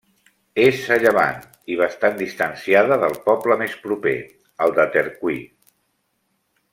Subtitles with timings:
[0.61, 1.43] És a llevant,
[1.73, 4.15] i bastant distanciada, del poble més proper,
[4.67, 5.37] el de Tercui.